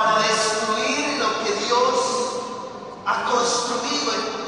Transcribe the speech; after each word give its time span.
para 0.00 0.18
destruir 0.26 1.18
lo 1.18 1.44
que 1.44 1.52
Dios 1.66 1.94
ha 3.04 3.24
construido 3.24 4.14
en 4.14 4.39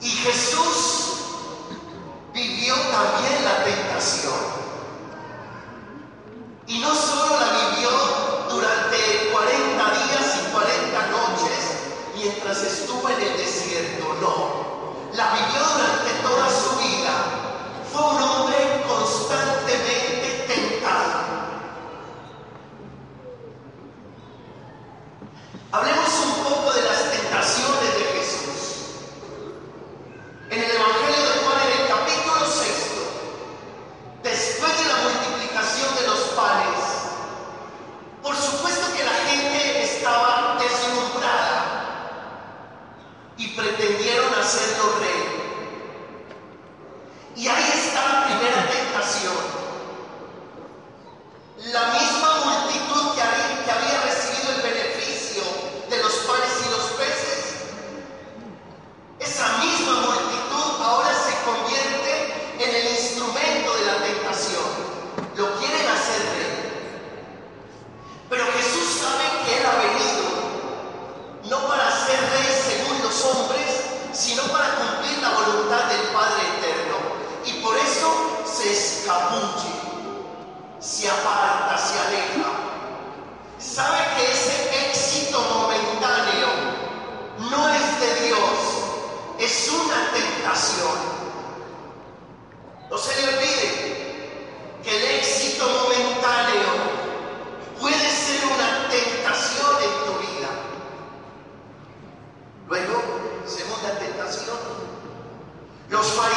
Y 0.00 0.08
Jesús 0.08 0.85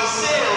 sin. 0.09 0.48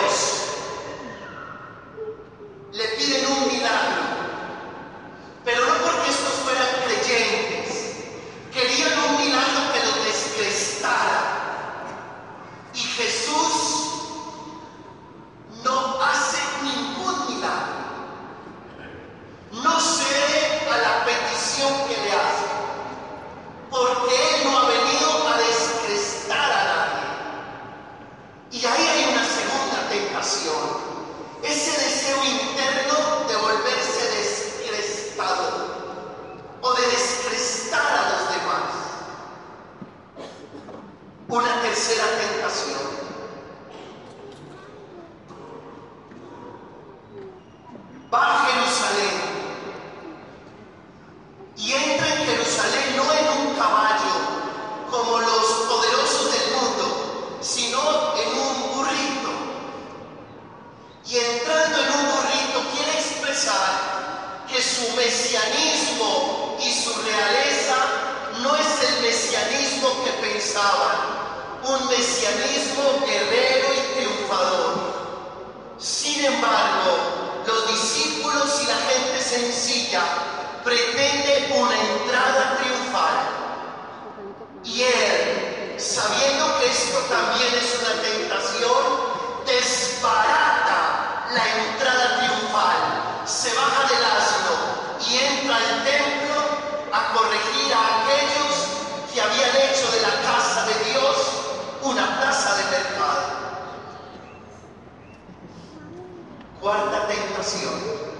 assim, 107.43 107.67
ó. 107.67 108.12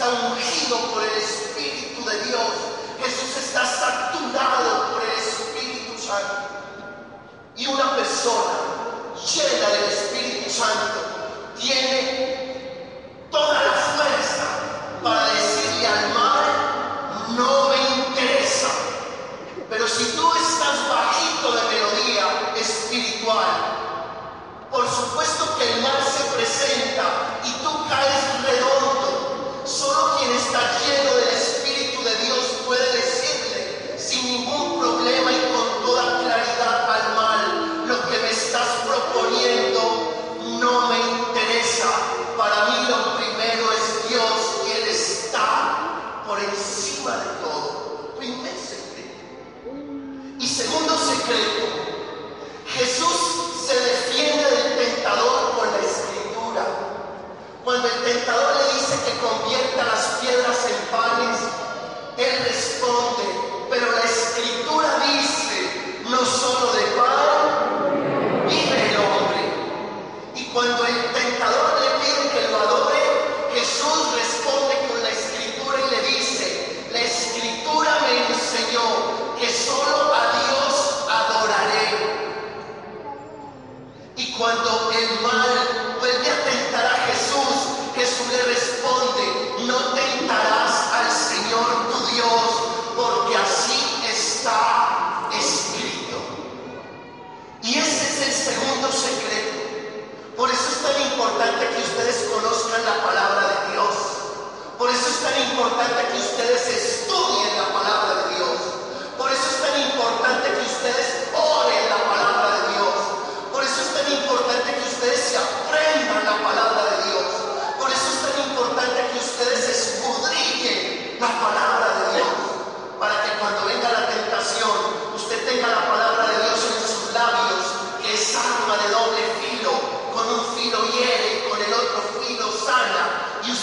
está 0.00 0.12
ungido 0.32 0.78
por 0.92 1.02
el 1.02 1.10
Espíritu 1.10 2.02
de 2.08 2.24
Dios. 2.24 2.48
Jesús 3.04 3.36
está 3.36 3.66
saturado 3.66 4.92
por 4.92 5.02
el 5.02 5.10
Espíritu 5.10 6.00
Santo. 6.00 6.48
Y 7.54 7.66
una 7.66 7.94
persona 7.96 8.50
llena 9.14 9.68
del 9.68 9.84
Espíritu 9.92 10.48
Santo 10.48 11.52
tiene 11.60 12.39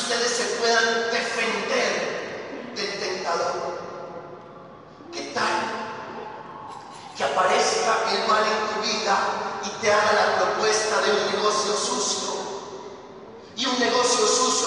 ustedes 0.07 0.37
se 0.37 0.43
puedan 0.55 1.11
defender 1.11 2.71
del 2.77 2.91
tentador. 2.97 3.77
¿Qué 5.11 5.33
tal? 5.33 5.55
Que 7.17 7.25
aparezca 7.25 7.97
el 8.13 8.25
mal 8.25 8.43
en 8.45 8.73
tu 8.73 8.87
vida 8.87 9.17
y 9.65 9.69
te 9.81 9.91
haga 9.91 10.13
la 10.13 10.35
propuesta 10.37 11.01
de 11.01 11.11
un 11.11 11.31
negocio 11.35 11.73
sucio. 11.73 12.29
Y 13.57 13.65
un 13.65 13.79
negocio 13.79 14.25
sucio 14.25 14.66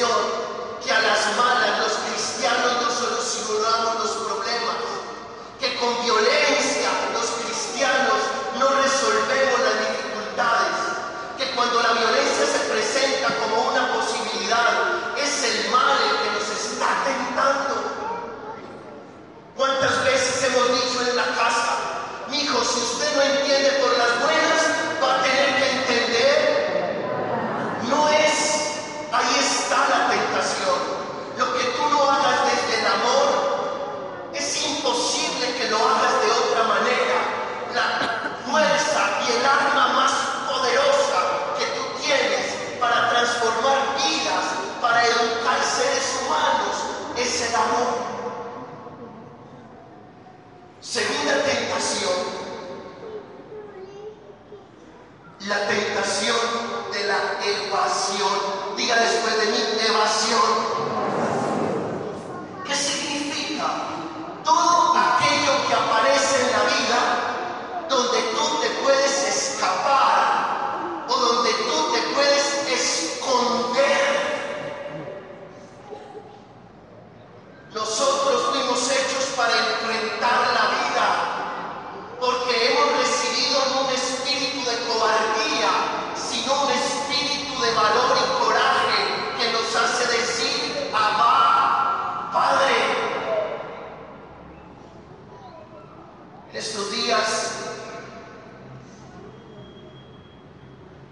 Que 0.00 0.90
a 0.90 1.00
las 1.02 1.36
malas 1.36 1.78
los 1.80 1.92
cristianos 2.08 2.72
no 2.80 2.88
solucionamos 2.88 4.00
los 4.00 4.12
problemas, 4.24 4.80
que 5.60 5.76
con 5.76 5.92
violencia 6.02 6.88
los 7.12 7.28
cristianos 7.44 8.16
no 8.58 8.66
resolvemos 8.80 9.60
las 9.60 9.76
dificultades, 9.92 10.76
que 11.36 11.50
cuando 11.54 11.82
la 11.82 11.92
violencia 11.92 12.46
se 12.48 12.60
presenta 12.72 13.28
como 13.44 13.68
una 13.68 13.92
posibilidad, 13.92 15.12
es 15.20 15.44
el 15.44 15.70
mal 15.70 15.98
el 16.00 16.16
que 16.16 16.30
nos 16.32 16.48
está 16.48 17.04
tentando. 17.04 17.74
¿Cuántas 19.54 20.02
veces 20.04 20.44
hemos 20.44 20.66
dicho 20.80 21.10
en 21.10 21.16
la 21.16 21.26
casa, 21.36 21.76
mi 22.30 22.40
hijo, 22.40 22.64
si 22.64 22.80
usted 22.80 23.16
no 23.16 23.22
entiende 23.22 23.70
por 23.84 23.92
las 23.98 24.18
buenas, 24.24 24.64
va 24.96 25.20
a 25.20 25.22
tener 25.22 25.56
que 25.60 25.70
entender? 25.76 26.60
No 27.90 28.08
es, 28.08 28.80
ahí 29.12 29.34
está 29.40 29.76
la 29.88 30.08
tentación. 30.08 30.78
Lo 31.36 31.54
que 31.56 31.64
tú 31.64 31.88
no 31.90 32.02
hagas 32.04 32.40
desde 32.44 32.80
el 32.80 32.86
amor, 32.86 34.30
es 34.32 34.66
imposible 34.66 35.56
que 35.56 35.68
lo 35.70 35.76
hagas 35.76 36.22
de 36.22 36.30
otra 36.30 36.62
manera. 36.64 37.18
La 37.74 37.86
fuerza 38.46 39.00
y 39.26 39.32
el 39.32 39.44
arma 39.44 39.88
más 39.94 40.12
poderosa 40.48 41.20
que 41.58 41.66
tú 41.76 41.82
tienes 42.02 42.54
para 42.78 43.10
transformar 43.10 43.96
vidas, 43.96 44.44
para 44.80 45.04
educar 45.04 45.58
seres 45.64 46.20
humanos, 46.22 46.76
es 47.16 47.40
el 47.40 47.49
amor. 47.49 47.49
Segunda 47.49 47.49
tentación, 47.49 47.49
la 55.46 55.66
tentación 55.68 56.36
de 56.92 57.04
la 57.04 57.18
evasión. 57.42 58.76
Diga 58.76 58.96
después 58.96 59.36
de 59.40 59.46
mí, 59.46 59.58
evasión. 59.86 60.40
¿Qué 62.66 62.74
significa? 62.74 63.66
Todo 64.44 64.94
aquello 64.96 65.52
que 65.66 65.74
aparece 65.74 66.42
en 66.42 66.52
la 66.52 66.62
vida 66.64 67.86
donde 67.88 68.20
tú 68.36 68.60
te 68.60 68.70
puedes 68.82 69.28
escapar 69.28 71.06
o 71.08 71.16
donde 71.16 71.52
tú 71.52 71.92
te 71.92 72.00
puedes 72.14 72.44
esconder. 72.68 74.20
Nosotros 77.74 78.50
fuimos 78.50 78.90
hechos 78.90 79.24
para 79.36 79.52
enfrentar 79.56 80.40
la 80.54 80.64
vida, 80.76 82.16
porque 82.20 82.72
hemos 82.72 82.98
recibido 82.98 83.60
no 83.74 83.88
un 83.88 83.94
espíritu 83.94 84.68
de 84.68 84.76
cobardía, 84.86 85.70
sino 86.14 86.64
un 86.64 86.70
espíritu 86.70 87.60
de 87.60 87.74
valor 87.74 88.16
y 88.18 88.42
coraje 88.42 89.00
que 89.38 89.52
nos 89.52 89.74
hace 89.76 90.18
decir, 90.18 90.90
Abba, 90.92 92.30
Padre. 92.32 92.74
En 96.50 96.56
estos 96.56 96.90
días, 96.90 97.52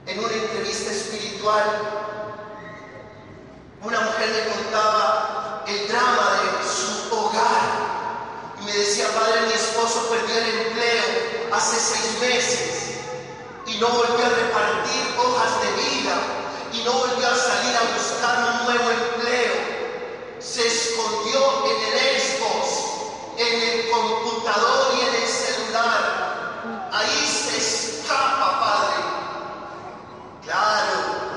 en 0.06 0.18
una 0.18 0.34
entrevista 0.34 0.90
una 3.82 4.00
mujer 4.00 4.28
me 4.28 4.52
contaba 4.52 5.64
el 5.66 5.88
drama 5.88 6.40
de 6.42 6.68
su 6.68 7.14
hogar 7.14 8.58
y 8.60 8.64
me 8.64 8.72
decía, 8.72 9.06
padre, 9.14 9.46
mi 9.46 9.52
esposo 9.54 10.08
perdió 10.10 10.36
el 10.36 10.66
empleo 10.66 11.28
hace 11.52 11.80
seis 11.80 12.20
meses 12.20 12.78
y 13.66 13.78
no 13.78 13.88
volvió 13.88 14.26
a 14.26 14.28
repartir 14.28 15.16
hojas 15.18 15.62
de 15.62 15.70
vida 15.82 16.16
y 16.72 16.82
no 16.84 16.92
volvió 16.92 17.28
a 17.28 17.34
salir 17.34 17.76
a 17.76 17.96
buscar 17.96 18.38
un 18.38 18.64
nuevo 18.66 18.90
empleo. 18.90 19.54
Se 20.40 20.66
escondió 20.66 21.64
en 21.66 21.76
el 21.92 22.20
Xbox, 22.20 22.68
en 23.38 23.62
el 23.62 23.90
computador 23.90 24.94
y 24.96 25.00
en 25.00 25.22
el 25.22 25.28
celular. 25.28 26.88
Ahí 26.92 27.26
se 27.26 27.56
escapa, 27.56 28.60
padre. 28.60 29.18
Claro, 30.44 31.28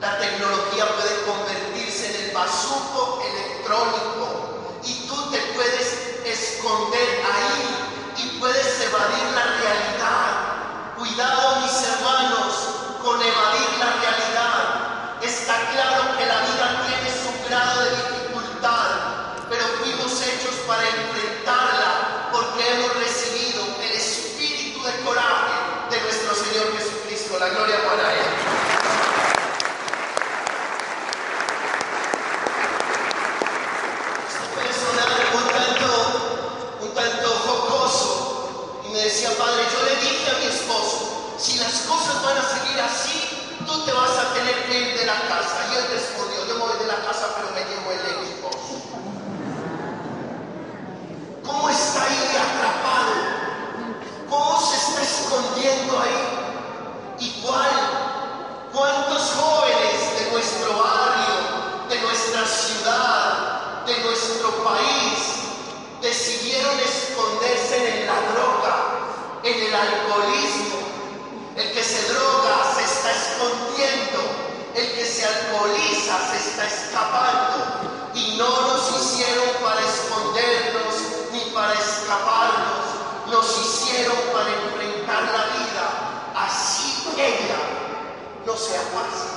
la 0.00 0.18
tecnología 0.18 0.86
puede 0.96 1.22
convertirse 1.24 2.10
en 2.10 2.28
el 2.28 2.34
bazuco 2.34 3.22
electrónico 3.64 4.80
y 4.84 5.06
tú 5.08 5.30
te 5.30 5.38
puedes 5.54 6.20
esconder 6.26 7.22
ahí 7.24 8.22
y 8.22 8.38
puedes 8.38 8.80
evadir 8.80 9.24
la 9.34 9.44
realidad. 9.60 10.96
Cuidado 10.96 11.60
mis 11.60 11.88
hermanos 11.88 12.54
con 13.02 13.20
evadir 13.20 13.68
la 13.78 13.90
realidad. 14.00 15.18
Está 15.22 15.54
claro 15.72 16.18
que 16.18 16.26
la 16.26 16.40
vida 16.40 16.86
tiene 16.86 17.10
su 17.10 17.48
grado 17.48 17.84
de 17.84 17.90
dificultad, 17.90 19.46
pero 19.48 19.64
fuimos 19.80 20.12
hechos 20.20 20.54
para 20.66 20.82
enfrentarla 20.82 22.28
porque 22.32 22.70
hemos 22.70 22.94
recibido 22.96 23.64
el 23.80 23.92
espíritu 23.92 24.82
de 24.84 25.00
coraje 25.04 25.54
de 25.90 26.00
nuestro 26.02 26.34
Señor 26.34 26.76
Jesucristo. 26.76 27.38
La 27.38 27.48
gloria 27.48 27.76
para 27.88 28.12
Él. 28.12 28.23
se 76.30 76.36
está 76.36 76.66
escapando 76.66 78.10
y 78.14 78.36
no 78.36 78.48
nos 78.48 78.90
hicieron 78.90 79.48
para 79.62 79.80
escondernos 79.80 80.94
ni 81.32 81.40
para 81.52 81.72
escaparnos, 81.74 83.30
nos 83.30 83.58
hicieron 83.58 84.16
para 84.32 84.50
enfrentar 84.50 85.22
la 85.24 85.44
vida 85.56 86.04
así 86.34 87.10
que 87.14 87.26
ella 87.26 87.58
no 88.46 88.56
se 88.56 88.76
aguasa. 88.76 89.33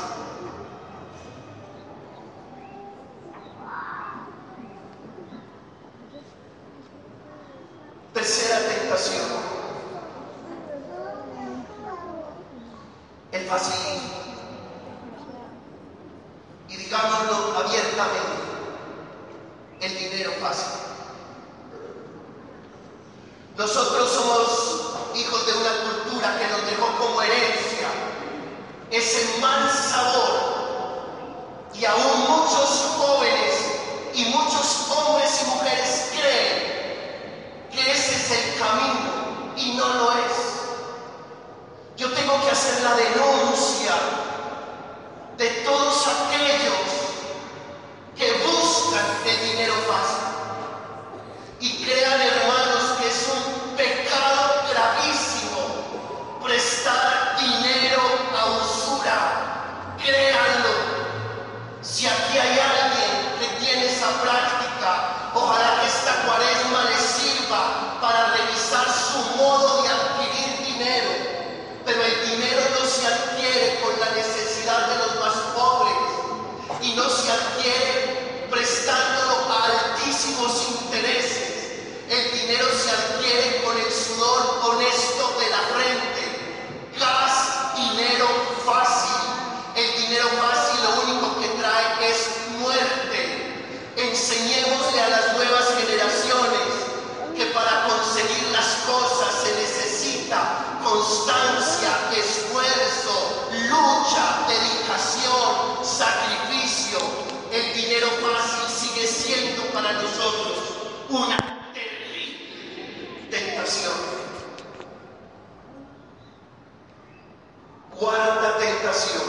sido 118.98 119.27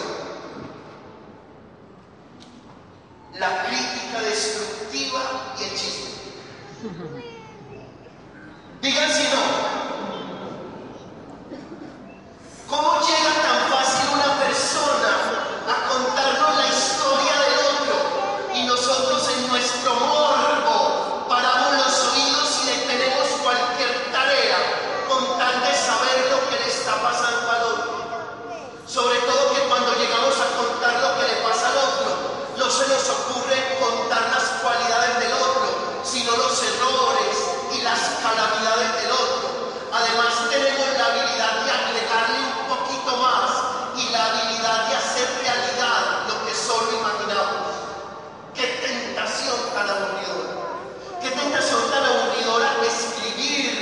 tantas 51.39 51.73
ahorita 51.73 52.01
la 52.01 52.87
escribir 52.87 53.73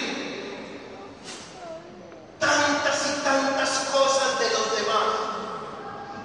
tantas 2.38 2.99
y 3.07 3.25
tantas 3.25 3.71
cosas 3.92 4.38
de 4.40 4.51
los 4.51 4.66
demás. 4.77 5.09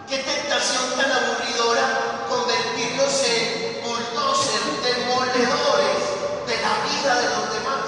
Qué 0.10 0.18
tentación 0.18 0.84
tan 0.98 1.12
aburridora 1.12 2.26
convertirnos 2.28 3.14
en 3.24 3.82
bulldozer, 3.84 4.64
demoledores 4.84 6.02
de 6.48 6.56
la 6.66 6.74
vida 6.90 7.16
de 7.22 7.28
los 7.36 7.46
demás. 7.56 7.86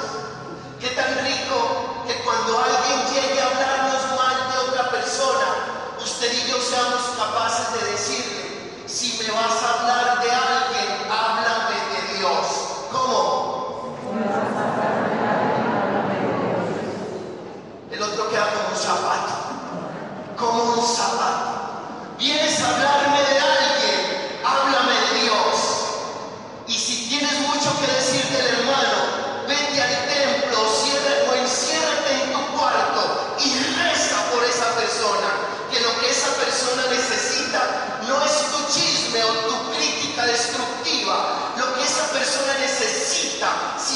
Qué 0.79 0.89
tan 0.95 1.11
rico 1.25 2.03
que 2.07 2.15
cuando 2.23 2.59
alguien 2.59 2.99
llegue 3.11 3.41
a 3.41 3.47
hablarnos 3.47 4.03
mal 4.15 4.37
de 4.51 4.57
otra 4.69 4.89
persona, 4.89 5.47
usted 6.01 6.31
y 6.31 6.49
yo 6.49 6.61
seamos 6.61 7.12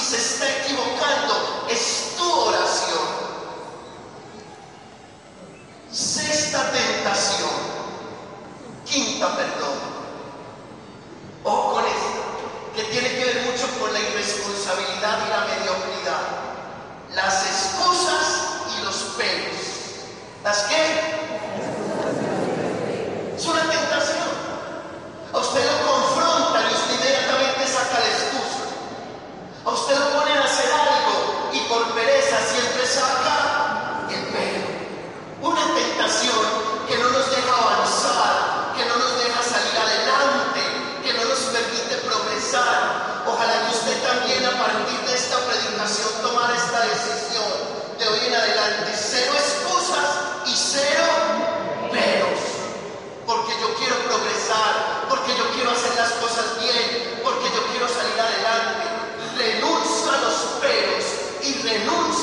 se 0.07 0.15
está 0.15 0.45
equivocando 0.59 1.67
es 1.69 2.15
tu 2.17 2.31
oración. 2.31 3.07
Sexta 5.91 6.71
tentación. 6.71 7.49
Quinta, 8.85 9.35
perdón. 9.35 9.79
Ojo 11.43 11.73
con 11.73 11.85
esto, 11.85 12.73
que 12.73 12.83
tiene 12.85 13.09
que 13.09 13.25
ver 13.25 13.41
mucho 13.51 13.67
con 13.79 13.91
la 13.91 13.99
irresponsabilidad 13.99 15.19
y 15.25 15.29
la 15.29 15.39
mediocridad. 15.45 16.21
Las 17.13 17.45
excusas 17.45 18.77
y 18.77 18.85
los 18.85 18.95
pelos. 19.17 19.57
¿Las 20.43 20.63
qué? 20.63 21.16
bien 56.59 57.19
porque 57.23 57.45
yo 57.53 57.61
quiero 57.71 57.87
salir 57.87 58.19
adelante. 58.19 58.85
Renuncio 59.37 60.11
a 60.11 60.17
los 60.17 60.35
peros 60.61 61.03
y 61.43 61.53
renuncio 61.61 62.16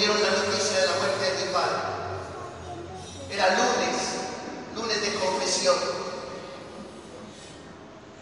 dieron 0.00 0.22
la 0.22 0.30
noticia 0.30 0.80
de 0.80 0.86
la 0.86 0.92
muerte 0.96 1.30
de 1.30 1.44
mi 1.44 1.52
padre. 1.52 1.76
Era 3.30 3.50
lunes, 3.50 4.00
lunes 4.74 5.02
de 5.02 5.14
confesión. 5.14 5.76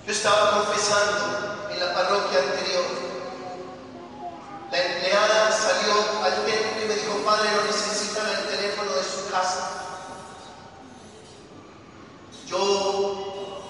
Yo 0.05 0.13
estaba 0.13 0.65
confesando 0.65 1.71
en 1.71 1.79
la 1.79 1.95
parroquia 1.95 2.41
anterior. 2.41 2.85
La 4.73 4.85
empleada 4.87 5.53
salió 5.53 5.95
al 6.25 6.35
templo 6.45 6.83
y 6.83 6.89
me 6.89 6.95
dijo, 6.95 7.25
padre, 7.25 7.49
lo 7.55 7.63
necesitan 7.63 8.27
el 8.27 8.57
teléfono 8.57 8.93
de 8.95 9.05
su 9.05 9.31
casa. 9.31 9.71
Yo 12.49 13.63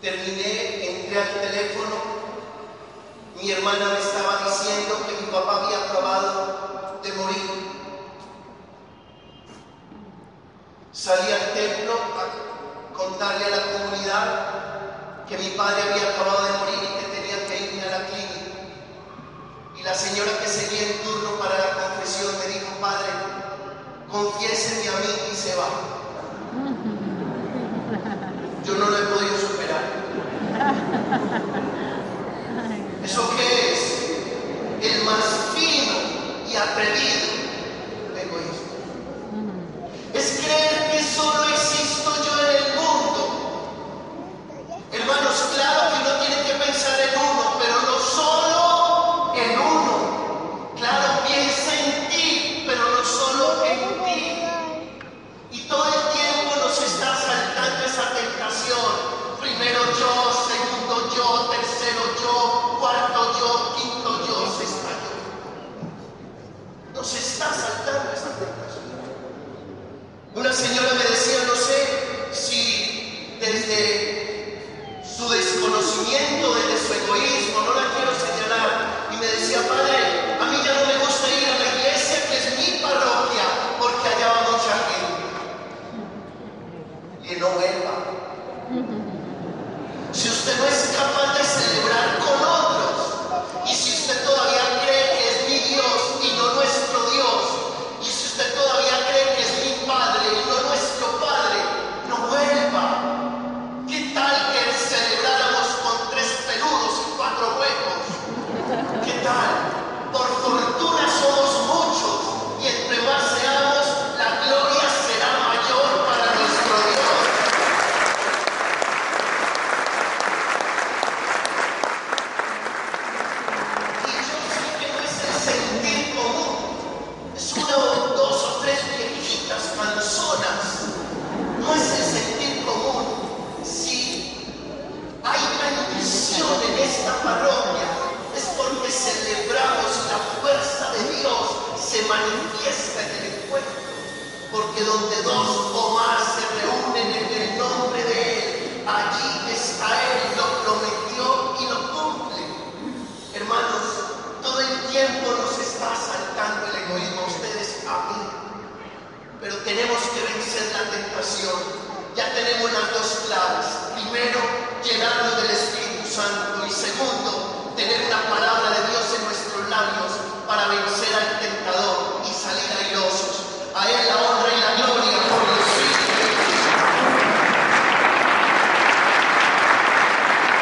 terminé, 0.00 1.04
entré 1.04 1.22
al 1.22 1.40
teléfono, 1.42 1.94
mi 3.40 3.52
hermana 3.52 3.86
me 3.92 4.00
estaba 4.00 4.50
diciendo 4.50 4.98
que 5.06 5.24
mi 5.24 5.30
papá 5.30 5.64
había 5.64 5.84
acabado 5.84 6.41
Salí 11.02 11.32
al 11.32 11.52
templo 11.52 11.94
a 12.14 12.94
contarle 12.96 13.46
a 13.46 13.50
la 13.50 13.62
comunidad 13.72 15.26
que 15.28 15.36
mi 15.36 15.48
padre 15.56 15.82
había 15.82 16.10
acabado 16.10 16.44
de 16.46 16.52
morir 16.58 16.78
y 16.78 16.94
que 16.94 17.06
tenía 17.10 17.38
que 17.48 17.58
irme 17.60 17.82
a 17.82 17.98
la 17.98 18.06
clínica. 18.06 18.54
Y 19.76 19.82
la 19.82 19.94
señora 19.96 20.30
que 20.38 20.46
seguía 20.46 20.90
el 20.90 21.00
turno 21.00 21.30
para 21.40 21.58
la 21.58 21.74
confesión 21.74 22.38
me 22.38 22.46
dijo, 22.54 22.68
padre, 22.80 23.10
confiéseme 24.12 24.88
a 24.90 25.00
mí 25.00 25.12
y 25.32 25.34
se 25.34 25.56
va. 25.56 25.68
Yo 28.64 28.74
no 28.74 28.86
lo 28.88 28.96
he 28.96 29.02
podido 29.02 29.38
superar. 29.38 29.82
¿Eso 33.04 33.28
qué 33.36 33.72
es? 33.72 33.80
El 34.88 35.02
más 35.02 35.24
fino 35.56 35.94
y 36.48 36.54
atrevido 36.54 37.11